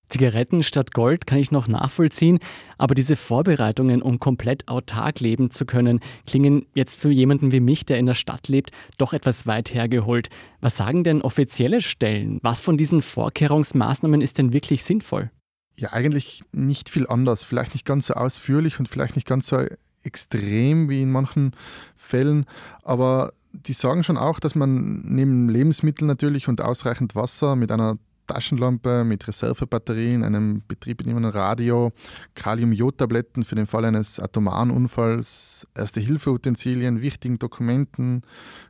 Zigaretten 0.10 0.64
statt 0.64 0.94
Gold 0.94 1.28
kann 1.28 1.38
ich 1.38 1.52
noch 1.52 1.68
nachvollziehen, 1.68 2.40
aber 2.78 2.96
diese 2.96 3.16
Vorbereitungen, 3.16 4.02
um 4.02 4.20
komplett 4.20 4.68
autark 4.68 5.20
leben 5.20 5.52
zu 5.52 5.66
können, 5.66 6.00
klingen 6.26 6.66
jetzt 6.74 7.00
für 7.00 7.12
jemanden 7.12 7.52
wie 7.52 7.60
mich, 7.60 7.86
der 7.86 8.00
in 8.00 8.08
der 8.08 8.16
Stadt 8.16 8.48
lebt, 8.48 8.72
doch 8.98 9.14
etwas 9.14 9.48
weit 9.48 9.74
hergeholt. 9.74 10.30
Was 10.62 10.78
sagen 10.78 11.04
denn 11.04 11.22
offizielle 11.22 11.82
Stellen? 11.82 12.40
Was 12.42 12.60
von 12.60 12.78
diesen 12.78 13.02
Vorkehrungsmaßnahmen 13.02 14.22
ist 14.22 14.38
denn 14.38 14.52
wirklich 14.52 14.84
sinnvoll? 14.84 15.32
Ja, 15.76 15.94
eigentlich 15.94 16.44
nicht 16.52 16.90
viel 16.90 17.08
anders. 17.08 17.44
Vielleicht 17.44 17.74
nicht 17.74 17.86
ganz 17.86 18.08
so 18.08 18.16
ausführlich 18.16 18.80
und 18.80 18.90
vielleicht 18.90 19.16
nicht 19.16 19.28
ganz 19.28 19.48
so 19.48 19.64
extrem 20.04 20.90
wie 20.90 21.02
in 21.02 21.12
manchen 21.12 21.54
Fällen, 21.96 22.46
aber 22.84 23.32
die 23.52 23.74
sagen 23.74 24.04
schon 24.04 24.18
auch, 24.18 24.40
dass 24.40 24.56
man 24.56 25.02
neben 25.04 25.50
Lebensmitteln 25.50 26.08
natürlich 26.08 26.48
und 26.48 26.62
ausreichend 26.62 27.16
Wasser 27.16 27.56
mit 27.56 27.72
einer 27.72 27.98
Taschenlampe 28.30 29.04
mit 29.04 29.28
Reservebatterien, 29.28 30.24
einem 30.24 30.62
betriebnehmenden 30.68 31.32
Radio, 31.32 31.92
Kalium-Jod-Tabletten 32.36 33.44
für 33.44 33.56
den 33.56 33.66
Fall 33.66 33.86
eines 33.86 34.20
atomaren 34.20 34.70
Unfalls, 34.70 35.68
Erste-Hilfe-Utensilien, 35.76 37.02
wichtigen 37.02 37.40
Dokumenten, 37.40 38.22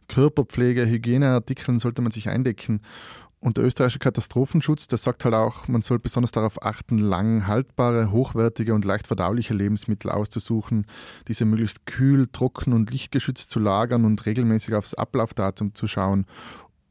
Körperpflege, 0.07 0.87
Hygieneartikeln 0.87 1.79
sollte 1.79 2.01
man 2.01 2.11
sich 2.11 2.29
eindecken. 2.29 2.81
Und 3.41 3.57
der 3.57 3.65
österreichische 3.65 3.99
Katastrophenschutz, 3.99 4.87
der 4.87 4.97
sagt 4.97 5.23
halt 5.23 5.35
auch, 5.35 5.67
man 5.67 5.81
soll 5.81 5.99
besonders 5.99 6.31
darauf 6.31 6.63
achten, 6.63 6.97
lang 6.97 7.47
haltbare, 7.47 8.11
hochwertige 8.11 8.73
und 8.73 8.85
leicht 8.85 9.07
verdauliche 9.07 9.53
Lebensmittel 9.53 10.09
auszusuchen, 10.09 10.85
diese 11.27 11.45
möglichst 11.45 11.85
kühl, 11.85 12.27
trocken 12.27 12.73
und 12.73 12.91
lichtgeschützt 12.91 13.49
zu 13.49 13.59
lagern 13.59 14.03
und 14.03 14.25
regelmäßig 14.25 14.75
aufs 14.75 14.93
Ablaufdatum 14.93 15.75
zu 15.75 15.87
schauen. 15.87 16.25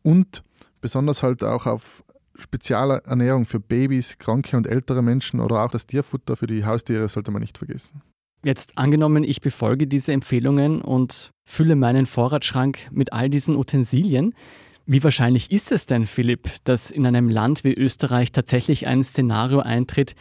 Und 0.03 0.43
besonders 0.81 1.23
halt 1.23 1.45
auch 1.45 1.67
auf 1.67 2.05
spezielle 2.39 3.03
Ernährung 3.05 3.47
für 3.47 3.61
Babys, 3.61 4.19
kranke 4.19 4.57
und 4.57 4.67
ältere 4.67 5.03
Menschen 5.03 5.41
oder 5.41 5.65
auch 5.65 5.71
das 5.71 5.87
Tierfutter 5.87 6.37
für 6.37 6.47
die 6.47 6.65
Haustiere 6.65 7.09
sollte 7.09 7.31
man 7.31 7.43
nicht 7.43 7.59
vergessen. 7.59 8.03
Jetzt 8.45 8.79
angenommen, 8.79 9.25
ich 9.25 9.41
befolge 9.41 9.87
diese 9.87 10.13
Empfehlungen 10.13 10.81
und 10.81 11.31
fülle 11.45 11.75
meinen 11.75 12.07
Vorratsschrank 12.07 12.89
mit 12.93 13.13
all 13.13 13.29
diesen 13.29 13.57
Utensilien. 13.57 14.33
Wie 14.87 15.03
wahrscheinlich 15.03 15.51
ist 15.51 15.73
es 15.73 15.87
denn, 15.87 16.07
Philipp, 16.07 16.49
dass 16.65 16.91
in 16.91 17.05
einem 17.05 17.29
Land 17.29 17.65
wie 17.65 17.75
Österreich 17.75 18.33
tatsächlich 18.33 18.87
ein 18.87 19.03
Szenario 19.03 19.61
eintritt, 19.61 20.15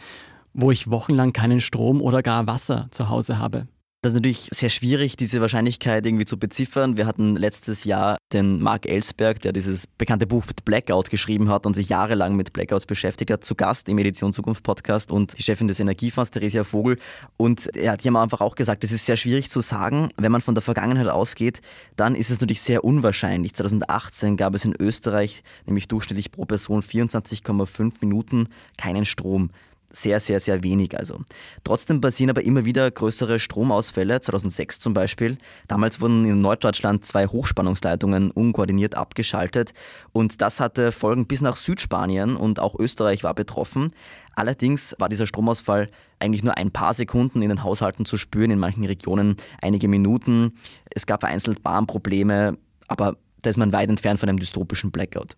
wo 0.52 0.70
ich 0.70 0.90
wochenlang 0.90 1.32
keinen 1.32 1.60
Strom 1.60 2.02
oder 2.02 2.22
gar 2.22 2.46
Wasser 2.46 2.88
zu 2.90 3.08
Hause 3.08 3.38
habe? 3.38 3.68
Das 4.08 4.14
ist 4.14 4.20
natürlich 4.20 4.48
sehr 4.52 4.70
schwierig, 4.70 5.18
diese 5.18 5.42
Wahrscheinlichkeit 5.42 6.06
irgendwie 6.06 6.24
zu 6.24 6.38
beziffern. 6.38 6.96
Wir 6.96 7.04
hatten 7.04 7.36
letztes 7.36 7.84
Jahr 7.84 8.16
den 8.32 8.58
Mark 8.58 8.86
Ellsberg, 8.86 9.42
der 9.42 9.52
dieses 9.52 9.86
bekannte 9.86 10.26
Buch 10.26 10.46
Blackout 10.64 11.10
geschrieben 11.10 11.50
hat 11.50 11.66
und 11.66 11.74
sich 11.74 11.90
jahrelang 11.90 12.34
mit 12.34 12.54
Blackouts 12.54 12.86
beschäftigt 12.86 13.30
hat, 13.30 13.44
zu 13.44 13.54
Gast 13.54 13.86
im 13.86 13.98
Edition 13.98 14.32
Zukunft 14.32 14.62
Podcast 14.62 15.12
und 15.12 15.36
die 15.36 15.42
Chefin 15.42 15.68
des 15.68 15.78
Energiefonds, 15.78 16.30
Theresia 16.30 16.64
Vogel. 16.64 16.96
Und 17.36 17.68
ja, 17.74 17.98
die 17.98 18.08
haben 18.08 18.16
einfach 18.16 18.40
auch 18.40 18.54
gesagt, 18.54 18.82
es 18.82 18.92
ist 18.92 19.04
sehr 19.04 19.18
schwierig 19.18 19.50
zu 19.50 19.60
sagen. 19.60 20.08
Wenn 20.16 20.32
man 20.32 20.40
von 20.40 20.54
der 20.54 20.62
Vergangenheit 20.62 21.08
ausgeht, 21.08 21.60
dann 21.96 22.14
ist 22.14 22.30
es 22.30 22.40
natürlich 22.40 22.62
sehr 22.62 22.84
unwahrscheinlich. 22.84 23.52
2018 23.56 24.38
gab 24.38 24.54
es 24.54 24.64
in 24.64 24.74
Österreich 24.78 25.42
nämlich 25.66 25.86
durchschnittlich 25.86 26.32
pro 26.32 26.46
Person 26.46 26.80
24,5 26.80 27.96
Minuten 28.00 28.48
keinen 28.78 29.04
Strom 29.04 29.50
sehr, 29.90 30.20
sehr, 30.20 30.40
sehr 30.40 30.62
wenig. 30.62 30.98
Also. 30.98 31.20
Trotzdem 31.64 32.00
passieren 32.00 32.30
aber 32.30 32.42
immer 32.42 32.64
wieder 32.64 32.90
größere 32.90 33.38
Stromausfälle, 33.38 34.20
2006 34.20 34.80
zum 34.80 34.94
Beispiel. 34.94 35.38
Damals 35.66 36.00
wurden 36.00 36.24
in 36.24 36.40
Norddeutschland 36.40 37.04
zwei 37.04 37.26
Hochspannungsleitungen 37.26 38.30
unkoordiniert 38.30 38.94
abgeschaltet 38.94 39.72
und 40.12 40.40
das 40.42 40.60
hatte 40.60 40.92
Folgen 40.92 41.26
bis 41.26 41.40
nach 41.40 41.56
Südspanien 41.56 42.36
und 42.36 42.60
auch 42.60 42.78
Österreich 42.78 43.24
war 43.24 43.34
betroffen. 43.34 43.92
Allerdings 44.34 44.94
war 44.98 45.08
dieser 45.08 45.26
Stromausfall 45.26 45.90
eigentlich 46.20 46.44
nur 46.44 46.56
ein 46.56 46.70
paar 46.70 46.94
Sekunden 46.94 47.42
in 47.42 47.48
den 47.48 47.64
Haushalten 47.64 48.04
zu 48.04 48.16
spüren, 48.16 48.50
in 48.50 48.58
manchen 48.58 48.84
Regionen 48.84 49.36
einige 49.60 49.88
Minuten. 49.88 50.52
Es 50.90 51.06
gab 51.06 51.20
vereinzelt 51.20 51.62
Bahnprobleme, 51.62 52.56
aber 52.86 53.16
da 53.42 53.50
ist 53.50 53.56
man 53.56 53.72
weit 53.72 53.88
entfernt 53.88 54.20
von 54.20 54.28
einem 54.28 54.38
dystopischen 54.38 54.90
Blackout. 54.90 55.36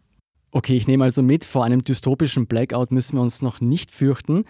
Okay, 0.52 0.75
ich 0.75 0.88
nehme 0.88 1.04
also 1.04 1.23
mit, 1.23 1.45
vor 1.45 1.64
einem 1.64 1.83
dystopischen 1.83 2.47
Blackout 2.47 2.90
müssen 2.90 3.16
wir 3.16 3.23
uns 3.23 3.40
noch 3.40 3.61
nicht 3.61 3.92
fürchten. 3.92 4.45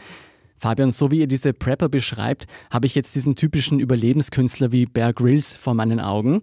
Fabian, 0.56 0.90
so 0.90 1.10
wie 1.10 1.20
ihr 1.20 1.26
diese 1.26 1.52
Prepper 1.52 1.88
beschreibt, 1.88 2.46
habe 2.70 2.86
ich 2.86 2.94
jetzt 2.94 3.14
diesen 3.14 3.34
typischen 3.34 3.80
Überlebenskünstler 3.80 4.72
wie 4.72 4.86
Bear 4.86 5.12
Grylls 5.12 5.56
vor 5.56 5.74
meinen 5.74 6.00
Augen. 6.00 6.42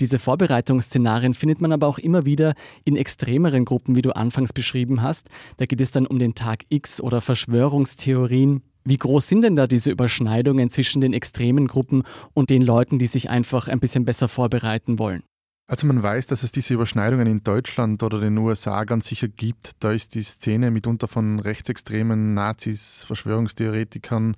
Diese 0.00 0.18
Vorbereitungsszenarien 0.18 1.32
findet 1.32 1.60
man 1.60 1.72
aber 1.72 1.86
auch 1.86 1.98
immer 1.98 2.26
wieder 2.26 2.54
in 2.84 2.96
extremeren 2.96 3.64
Gruppen, 3.64 3.96
wie 3.96 4.02
du 4.02 4.14
anfangs 4.14 4.52
beschrieben 4.52 5.00
hast. 5.00 5.30
Da 5.56 5.64
geht 5.64 5.80
es 5.80 5.90
dann 5.90 6.06
um 6.06 6.18
den 6.18 6.34
Tag 6.34 6.64
X 6.68 7.00
oder 7.00 7.20
Verschwörungstheorien. 7.20 8.62
Wie 8.84 8.98
groß 8.98 9.26
sind 9.26 9.42
denn 9.42 9.56
da 9.56 9.66
diese 9.66 9.90
Überschneidungen 9.90 10.70
zwischen 10.70 11.00
den 11.00 11.12
extremen 11.12 11.66
Gruppen 11.66 12.02
und 12.34 12.50
den 12.50 12.62
Leuten, 12.62 12.98
die 12.98 13.06
sich 13.06 13.30
einfach 13.30 13.68
ein 13.68 13.80
bisschen 13.80 14.04
besser 14.04 14.28
vorbereiten 14.28 14.98
wollen? 14.98 15.22
Also 15.68 15.88
man 15.88 16.00
weiß, 16.00 16.26
dass 16.26 16.44
es 16.44 16.52
diese 16.52 16.74
Überschneidungen 16.74 17.26
in 17.26 17.42
Deutschland 17.42 18.00
oder 18.04 18.20
den 18.20 18.38
USA 18.38 18.84
ganz 18.84 19.06
sicher 19.06 19.26
gibt. 19.26 19.72
Da 19.80 19.90
ist 19.90 20.14
die 20.14 20.22
Szene 20.22 20.70
mitunter 20.70 21.08
von 21.08 21.40
rechtsextremen 21.40 22.34
Nazis, 22.34 23.02
Verschwörungstheoretikern 23.04 24.36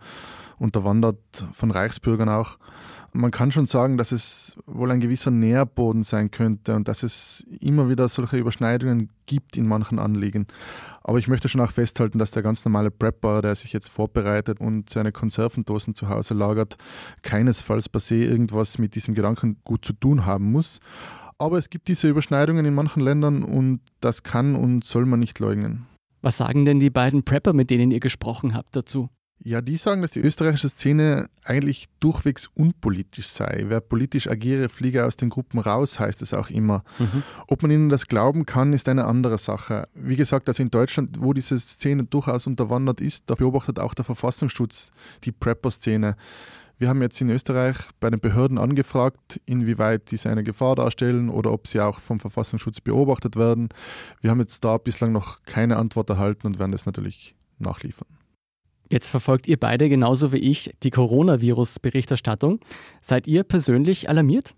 unterwandert, 0.58 1.18
von 1.52 1.70
Reichsbürgern 1.70 2.30
auch. 2.30 2.58
Man 3.12 3.30
kann 3.30 3.50
schon 3.50 3.66
sagen, 3.66 3.96
dass 3.96 4.12
es 4.12 4.56
wohl 4.66 4.90
ein 4.90 5.00
gewisser 5.00 5.30
Nährboden 5.30 6.02
sein 6.02 6.30
könnte 6.30 6.76
und 6.76 6.88
dass 6.88 7.02
es 7.02 7.40
immer 7.60 7.88
wieder 7.88 8.08
solche 8.08 8.36
Überschneidungen 8.36 9.10
gibt 9.26 9.56
in 9.56 9.66
manchen 9.66 9.98
Anliegen. 9.98 10.46
Aber 11.02 11.18
ich 11.18 11.26
möchte 11.26 11.48
schon 11.48 11.60
auch 11.60 11.70
festhalten, 11.70 12.18
dass 12.18 12.32
der 12.32 12.42
ganz 12.42 12.64
normale 12.64 12.90
Prepper, 12.90 13.40
der 13.40 13.54
sich 13.54 13.72
jetzt 13.72 13.88
vorbereitet 13.90 14.60
und 14.60 14.90
seine 14.90 15.10
Konservendosen 15.10 15.94
zu 15.94 16.08
Hause 16.08 16.34
lagert, 16.34 16.76
keinesfalls 17.22 17.88
per 17.88 18.00
se 18.00 18.16
irgendwas 18.16 18.78
mit 18.78 18.94
diesem 18.94 19.14
Gedanken 19.14 19.56
gut 19.64 19.84
zu 19.84 19.94
tun 19.94 20.26
haben 20.26 20.52
muss. 20.52 20.80
Aber 21.38 21.56
es 21.56 21.70
gibt 21.70 21.88
diese 21.88 22.08
Überschneidungen 22.08 22.66
in 22.66 22.74
manchen 22.74 23.00
Ländern 23.00 23.42
und 23.42 23.80
das 24.00 24.22
kann 24.22 24.54
und 24.54 24.84
soll 24.84 25.06
man 25.06 25.20
nicht 25.20 25.38
leugnen. 25.38 25.86
Was 26.20 26.36
sagen 26.36 26.64
denn 26.64 26.80
die 26.80 26.90
beiden 26.90 27.22
Prepper, 27.22 27.52
mit 27.52 27.70
denen 27.70 27.90
ihr 27.90 28.00
gesprochen 28.00 28.54
habt, 28.54 28.74
dazu? 28.74 29.08
Ja, 29.44 29.60
die 29.60 29.76
sagen, 29.76 30.02
dass 30.02 30.10
die 30.10 30.20
österreichische 30.20 30.68
Szene 30.68 31.26
eigentlich 31.44 31.86
durchwegs 32.00 32.48
unpolitisch 32.54 33.28
sei. 33.28 33.64
Wer 33.68 33.80
politisch 33.80 34.28
agiere, 34.28 34.68
fliege 34.68 35.06
aus 35.06 35.16
den 35.16 35.28
Gruppen 35.28 35.60
raus, 35.60 36.00
heißt 36.00 36.22
es 36.22 36.34
auch 36.34 36.50
immer. 36.50 36.82
Mhm. 36.98 37.22
Ob 37.46 37.62
man 37.62 37.70
ihnen 37.70 37.88
das 37.88 38.08
glauben 38.08 38.46
kann, 38.46 38.72
ist 38.72 38.88
eine 38.88 39.04
andere 39.04 39.38
Sache. 39.38 39.88
Wie 39.94 40.16
gesagt, 40.16 40.48
also 40.48 40.62
in 40.62 40.70
Deutschland, 40.70 41.20
wo 41.20 41.32
diese 41.34 41.58
Szene 41.58 42.02
durchaus 42.04 42.48
unterwandert 42.48 43.00
ist, 43.00 43.30
da 43.30 43.36
beobachtet 43.36 43.78
auch 43.78 43.94
der 43.94 44.04
Verfassungsschutz 44.04 44.90
die 45.22 45.32
Prepper-Szene. 45.32 46.16
Wir 46.78 46.88
haben 46.88 47.00
jetzt 47.02 47.20
in 47.20 47.30
Österreich 47.30 47.76
bei 48.00 48.10
den 48.10 48.20
Behörden 48.20 48.58
angefragt, 48.58 49.40
inwieweit 49.46 50.10
diese 50.10 50.30
eine 50.30 50.42
Gefahr 50.42 50.74
darstellen 50.74 51.28
oder 51.28 51.52
ob 51.52 51.68
sie 51.68 51.80
auch 51.80 52.00
vom 52.00 52.18
Verfassungsschutz 52.18 52.80
beobachtet 52.80 53.36
werden. 53.36 53.68
Wir 54.20 54.30
haben 54.30 54.40
jetzt 54.40 54.64
da 54.64 54.78
bislang 54.78 55.12
noch 55.12 55.42
keine 55.44 55.76
Antwort 55.76 56.10
erhalten 56.10 56.46
und 56.46 56.58
werden 56.58 56.72
das 56.72 56.86
natürlich 56.86 57.36
nachliefern. 57.58 58.17
Jetzt 58.90 59.10
verfolgt 59.10 59.46
ihr 59.48 59.58
beide 59.58 59.88
genauso 59.88 60.32
wie 60.32 60.38
ich 60.38 60.72
die 60.82 60.90
Coronavirus-Berichterstattung. 60.90 62.60
Seid 63.00 63.26
ihr 63.26 63.44
persönlich 63.44 64.08
alarmiert? 64.08 64.54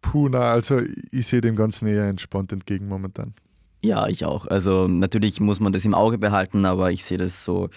Puh, 0.00 0.28
na, 0.28 0.40
also 0.52 0.80
ich 1.10 1.26
sehe 1.26 1.40
dem 1.40 1.56
Ganzen 1.56 1.86
eher 1.86 2.08
entspannt 2.08 2.52
entgegen 2.52 2.88
momentan. 2.88 3.34
Ja, 3.82 4.06
ich 4.08 4.24
auch. 4.24 4.46
Also 4.46 4.88
natürlich 4.88 5.40
muss 5.40 5.60
man 5.60 5.72
das 5.72 5.84
im 5.84 5.94
Auge 5.94 6.18
behalten, 6.18 6.64
aber 6.64 6.90
ich 6.92 7.04
sehe 7.04 7.18
das 7.18 7.44
so, 7.44 7.68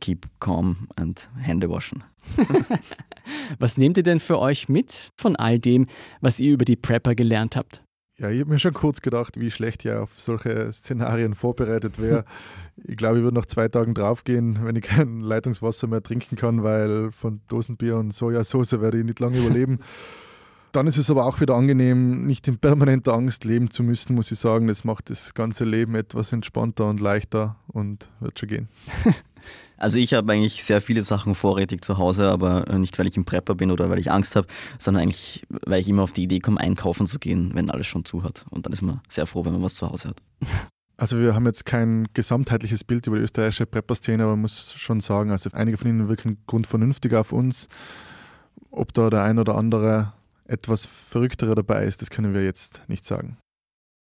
keep 0.00 0.26
calm 0.40 0.88
and 0.96 1.30
Hände 1.38 1.70
waschen. 1.70 2.04
was 3.58 3.78
nehmt 3.78 3.96
ihr 3.96 4.02
denn 4.02 4.20
für 4.20 4.38
euch 4.38 4.68
mit 4.68 5.08
von 5.16 5.36
all 5.36 5.58
dem, 5.58 5.86
was 6.20 6.40
ihr 6.40 6.52
über 6.52 6.64
die 6.64 6.76
Prepper 6.76 7.14
gelernt 7.14 7.56
habt? 7.56 7.82
Ja, 8.18 8.30
ich 8.30 8.40
habe 8.40 8.50
mir 8.50 8.58
schon 8.58 8.72
kurz 8.72 9.02
gedacht, 9.02 9.38
wie 9.38 9.50
schlecht 9.50 9.84
ich 9.84 9.92
auf 9.92 10.18
solche 10.18 10.72
Szenarien 10.72 11.34
vorbereitet 11.34 12.00
wäre. 12.00 12.24
ich 12.84 12.96
glaube, 12.96 13.18
ich 13.18 13.22
würde 13.22 13.36
nach 13.36 13.44
zwei 13.44 13.68
Tagen 13.68 13.92
draufgehen, 13.92 14.60
wenn 14.62 14.74
ich 14.74 14.84
kein 14.84 15.20
Leitungswasser 15.20 15.86
mehr 15.86 16.02
trinken 16.02 16.34
kann, 16.34 16.62
weil 16.62 17.10
von 17.12 17.42
Dosenbier 17.48 17.96
und 17.96 18.14
Sojasauce 18.14 18.80
werde 18.80 18.98
ich 18.98 19.04
nicht 19.04 19.20
lange 19.20 19.38
überleben. 19.38 19.80
Dann 20.76 20.88
ist 20.88 20.98
es 20.98 21.10
aber 21.10 21.24
auch 21.24 21.40
wieder 21.40 21.54
angenehm, 21.54 22.26
nicht 22.26 22.46
in 22.48 22.58
permanenter 22.58 23.14
Angst 23.14 23.46
leben 23.46 23.70
zu 23.70 23.82
müssen, 23.82 24.14
muss 24.14 24.30
ich 24.30 24.38
sagen. 24.38 24.66
Das 24.66 24.84
macht 24.84 25.08
das 25.08 25.32
ganze 25.32 25.64
Leben 25.64 25.94
etwas 25.94 26.34
entspannter 26.34 26.86
und 26.86 27.00
leichter 27.00 27.56
und 27.68 28.10
wird 28.20 28.38
schon 28.38 28.48
gehen. 28.50 28.68
Also 29.78 29.98
ich 29.98 30.14
habe 30.14 30.32
eigentlich 30.32 30.64
sehr 30.64 30.80
viele 30.80 31.02
Sachen 31.02 31.34
vorrätig 31.34 31.84
zu 31.84 31.98
Hause, 31.98 32.30
aber 32.30 32.66
äh, 32.66 32.78
nicht, 32.78 32.98
weil 32.98 33.06
ich 33.06 33.16
im 33.18 33.26
Prepper 33.26 33.54
bin 33.54 33.70
oder 33.70 33.90
weil 33.90 33.98
ich 33.98 34.10
Angst 34.10 34.34
habe, 34.34 34.46
sondern 34.78 35.02
eigentlich, 35.02 35.46
weil 35.66 35.80
ich 35.80 35.88
immer 35.88 36.02
auf 36.02 36.14
die 36.14 36.22
Idee 36.22 36.40
komme, 36.40 36.58
einkaufen 36.58 37.06
zu 37.06 37.18
gehen, 37.18 37.50
wenn 37.52 37.70
alles 37.70 37.86
schon 37.86 38.06
zu 38.06 38.22
hat. 38.22 38.46
Und 38.48 38.64
dann 38.64 38.72
ist 38.72 38.80
man 38.80 39.02
sehr 39.10 39.26
froh, 39.26 39.44
wenn 39.44 39.52
man 39.52 39.62
was 39.62 39.74
zu 39.74 39.88
Hause 39.88 40.08
hat. 40.08 40.22
Also 40.96 41.20
wir 41.20 41.34
haben 41.34 41.44
jetzt 41.44 41.66
kein 41.66 42.08
gesamtheitliches 42.14 42.82
Bild 42.82 43.06
über 43.06 43.18
die 43.18 43.24
österreichische 43.24 43.66
Prepper-Szene, 43.66 44.22
aber 44.22 44.32
man 44.32 44.40
muss 44.40 44.72
schon 44.72 45.00
sagen, 45.00 45.30
also 45.30 45.50
einige 45.52 45.76
von 45.76 45.90
ihnen 45.90 46.08
wirken 46.08 46.38
grundvernünftig 46.46 47.14
auf 47.14 47.32
uns. 47.32 47.68
Ob 48.70 48.94
da 48.94 49.10
der 49.10 49.22
ein 49.22 49.38
oder 49.38 49.56
andere 49.56 50.14
etwas 50.48 50.86
verrücktere 50.86 51.54
dabei 51.54 51.84
ist, 51.84 52.02
das 52.02 52.10
können 52.10 52.34
wir 52.34 52.44
jetzt 52.44 52.82
nicht 52.88 53.04
sagen. 53.04 53.38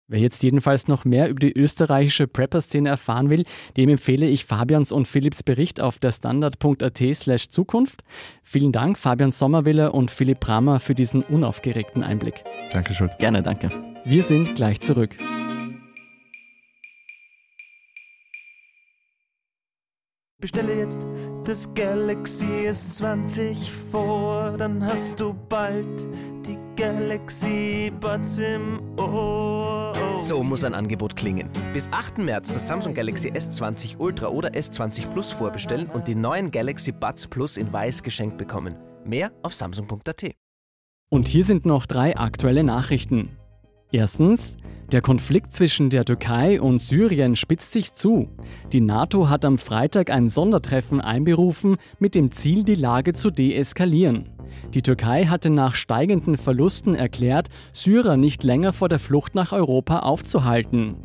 Wer 0.09 0.21
jetzt 0.21 0.43
jedenfalls 0.43 0.89
noch 0.89 1.05
mehr 1.05 1.31
über 1.31 1.41
die 1.41 1.53
österreichische 1.53 2.27
Prepper-Szene 2.27 2.89
erfahren 2.89 3.31
will, 3.31 3.45
dem 3.77 3.89
empfehle 3.89 4.27
ich 4.27 4.45
Fabians 4.45 4.93
und 4.93 5.09
Philipps 5.09 5.43
Bericht 5.43 5.81
auf 5.81 5.99
der 5.99 6.13
standard.at 6.13 6.99
slash 7.15 7.49
Zukunft. 7.49 8.03
Vielen 8.43 8.73
Dank, 8.73 8.99
Fabian 8.99 9.31
Sommerwille 9.31 9.91
und 9.93 10.11
Philipp 10.11 10.41
Bramer, 10.41 10.81
für 10.81 10.95
diesen 10.95 11.23
unaufgeregten 11.23 12.03
Einblick. 12.03 12.45
Danke, 12.73 12.95
Schuld. 12.95 13.19
Gerne, 13.21 13.43
danke. 13.43 13.71
Wir 14.05 14.23
sind 14.23 14.55
gleich 14.55 14.81
zurück. 14.81 15.17
Bestelle 20.43 20.75
jetzt 20.75 21.07
das 21.45 21.73
Galaxy 21.73 22.67
S20 22.67 23.71
vor, 23.93 24.57
dann 24.59 24.83
hast 24.83 25.21
du 25.21 25.35
bald 25.49 25.87
die 26.45 26.59
Galaxy 26.75 27.93
Buds 28.01 28.39
im 28.39 28.81
Ohr. 28.99 29.93
So 30.17 30.43
muss 30.43 30.65
ein 30.65 30.75
Angebot 30.75 31.15
klingen. 31.15 31.49
Bis 31.73 31.89
8. 31.93 32.19
März 32.19 32.53
das 32.53 32.67
Samsung 32.67 32.93
Galaxy 32.93 33.31
S20 33.31 33.99
Ultra 33.99 34.31
oder 34.31 34.49
S20 34.49 35.13
Plus 35.13 35.31
vorbestellen 35.31 35.87
und 35.87 36.09
die 36.09 36.17
neuen 36.17 36.51
Galaxy 36.51 36.91
Buds 36.91 37.29
Plus 37.29 37.57
in 37.57 37.73
weiß 37.73 38.03
geschenkt 38.03 38.37
bekommen. 38.37 38.75
Mehr 39.05 39.31
auf 39.45 39.55
samsung.at. 39.55 40.33
Und 41.09 41.29
hier 41.29 41.45
sind 41.45 41.67
noch 41.67 41.87
drei 41.87 42.17
aktuelle 42.17 42.65
Nachrichten. 42.65 43.39
Erstens, 43.93 44.57
der 44.91 45.03
Konflikt 45.03 45.53
zwischen 45.55 45.91
der 45.91 46.05
Türkei 46.05 46.61
und 46.61 46.79
Syrien 46.79 47.37
spitzt 47.37 47.73
sich 47.73 47.93
zu. 47.93 48.29
Die 48.73 48.81
NATO 48.81 49.29
hat 49.29 49.45
am 49.45 49.59
Freitag 49.59 50.11
ein 50.11 50.29
Sondertreffen 50.29 51.01
einberufen 51.01 51.77
mit 51.99 52.15
dem 52.15 52.31
Ziel, 52.31 52.63
die 52.63 52.75
Lage 52.75 53.13
zu 53.13 53.31
deeskalieren. 53.31 54.31
Die 54.75 54.83
Türkei 54.83 55.27
hatte 55.27 55.51
nach 55.51 55.75
steigenden 55.75 56.37
Verlusten 56.37 56.95
erklärt, 56.95 57.49
Syrer 57.73 58.17
nicht 58.17 58.45
länger 58.45 58.73
vor 58.73 58.89
der 58.89 58.99
Flucht 58.99 59.35
nach 59.35 59.53
Europa 59.53 60.01
aufzuhalten. 60.01 60.97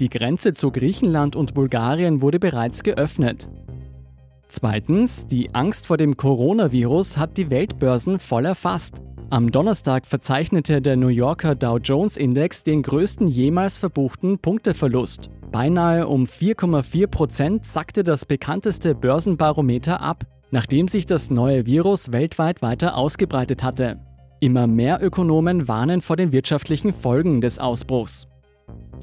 Die 0.00 0.08
Grenze 0.08 0.52
zu 0.52 0.70
Griechenland 0.70 1.36
und 1.36 1.54
Bulgarien 1.54 2.20
wurde 2.20 2.38
bereits 2.38 2.82
geöffnet. 2.82 3.48
Zweitens, 4.48 5.26
die 5.26 5.54
Angst 5.54 5.86
vor 5.86 5.96
dem 5.96 6.16
Coronavirus 6.16 7.16
hat 7.16 7.36
die 7.36 7.50
Weltbörsen 7.50 8.18
voll 8.18 8.44
erfasst. 8.44 9.02
Am 9.28 9.50
Donnerstag 9.50 10.06
verzeichnete 10.06 10.80
der 10.80 10.94
New 10.94 11.08
Yorker 11.08 11.56
Dow 11.56 11.78
Jones 11.78 12.16
Index 12.16 12.62
den 12.62 12.82
größten 12.82 13.26
jemals 13.26 13.76
verbuchten 13.76 14.38
Punkteverlust. 14.38 15.30
Beinahe 15.50 16.06
um 16.06 16.26
4,4 16.26 17.08
Prozent 17.08 17.64
sackte 17.64 18.04
das 18.04 18.24
bekannteste 18.24 18.94
Börsenbarometer 18.94 20.00
ab, 20.00 20.22
nachdem 20.52 20.86
sich 20.86 21.06
das 21.06 21.28
neue 21.28 21.66
Virus 21.66 22.12
weltweit 22.12 22.62
weiter 22.62 22.96
ausgebreitet 22.96 23.64
hatte. 23.64 23.98
Immer 24.38 24.68
mehr 24.68 25.02
Ökonomen 25.02 25.66
warnen 25.66 26.02
vor 26.02 26.14
den 26.14 26.30
wirtschaftlichen 26.30 26.92
Folgen 26.92 27.40
des 27.40 27.58
Ausbruchs. 27.58 28.28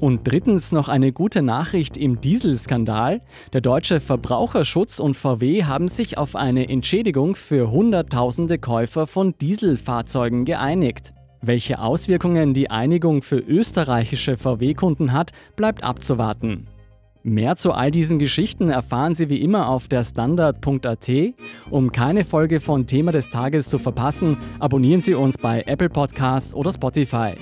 Und 0.00 0.28
drittens 0.28 0.72
noch 0.72 0.88
eine 0.88 1.12
gute 1.12 1.40
Nachricht 1.40 1.96
im 1.96 2.20
Dieselskandal. 2.20 3.22
Der 3.52 3.60
deutsche 3.60 4.00
Verbraucherschutz 4.00 4.98
und 4.98 5.14
VW 5.14 5.64
haben 5.64 5.88
sich 5.88 6.18
auf 6.18 6.36
eine 6.36 6.68
Entschädigung 6.68 7.36
für 7.36 7.70
Hunderttausende 7.70 8.58
Käufer 8.58 9.06
von 9.06 9.34
Dieselfahrzeugen 9.40 10.44
geeinigt. 10.44 11.14
Welche 11.40 11.78
Auswirkungen 11.78 12.54
die 12.54 12.70
Einigung 12.70 13.22
für 13.22 13.38
österreichische 13.38 14.36
VW-Kunden 14.36 15.12
hat, 15.12 15.32
bleibt 15.56 15.84
abzuwarten. 15.84 16.66
Mehr 17.26 17.56
zu 17.56 17.72
all 17.72 17.90
diesen 17.90 18.18
Geschichten 18.18 18.68
erfahren 18.68 19.14
Sie 19.14 19.30
wie 19.30 19.40
immer 19.40 19.70
auf 19.70 19.88
der 19.88 20.04
Standard.at. 20.04 21.10
Um 21.70 21.90
keine 21.90 22.22
Folge 22.26 22.60
von 22.60 22.84
Thema 22.84 23.12
des 23.12 23.30
Tages 23.30 23.70
zu 23.70 23.78
verpassen, 23.78 24.36
abonnieren 24.58 25.00
Sie 25.00 25.14
uns 25.14 25.38
bei 25.38 25.62
Apple 25.62 25.88
Podcasts 25.88 26.52
oder 26.52 26.70
Spotify. 26.70 27.32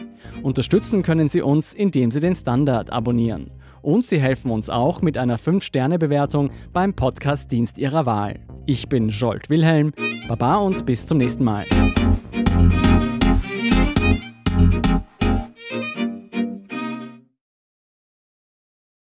Unterstützen 0.45 1.03
können 1.03 1.27
Sie 1.27 1.43
uns, 1.43 1.75
indem 1.75 2.13
Sie 2.13 2.21
den 2.21 2.37
Standard 2.37 2.93
abonnieren. 2.93 3.51
Und 3.83 4.07
Sie 4.07 4.21
helfen 4.21 4.53
uns 4.53 4.71
auch 4.71 5.03
mit 5.03 5.19
einer 5.19 5.37
5-Sterne-Bewertung 5.37 6.51
beim 6.73 6.95
Podcast-Dienst 6.95 7.77
Ihrer 7.77 8.07
Wahl. 8.07 8.39
Ich 8.67 8.89
bin 8.89 9.09
Jolt 9.09 9.51
Wilhelm. 9.51 9.93
Baba 10.29 10.59
und 10.59 10.87
bis 10.87 11.09
zum 11.09 11.19
nächsten 11.19 11.43
Mal. 11.43 11.67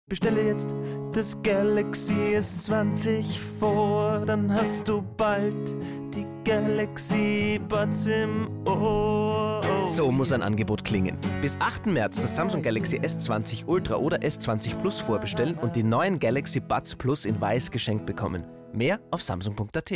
Bestelle 0.10 0.42
jetzt 0.42 0.74
das 1.12 1.40
Galaxy 1.44 2.36
S20 2.36 3.26
vor, 3.60 4.24
dann 4.26 4.52
hast 4.52 4.90
du 4.90 5.04
bald 5.18 5.54
die 6.16 6.26
Galaxy 6.44 7.60
Buds 7.70 8.08
im 8.08 8.50
Ohr. 8.68 9.62
So 9.86 10.12
muss 10.12 10.32
ein 10.32 10.42
Angebot 10.42 10.84
klingen. 10.84 11.16
Bis 11.44 11.62
8. 11.62 11.86
März 11.86 12.24
das 12.24 12.36
Samsung 12.36 12.64
Galaxy 12.64 12.98
S20 12.98 13.68
Ultra 13.68 13.98
oder 13.98 14.18
S20 14.18 14.78
Plus 14.82 15.00
vorbestellen 15.00 15.56
und 15.60 15.76
die 15.76 15.84
neuen 15.84 16.18
Galaxy 16.18 16.60
Buds 16.60 16.96
Plus 16.96 17.26
in 17.26 17.40
weiß 17.40 17.70
geschenkt 17.70 18.08
bekommen. 18.08 18.44
Mehr 18.74 19.00
auf 19.12 19.22
samsung.at. 19.22 19.92